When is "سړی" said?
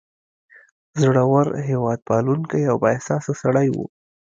3.41-3.67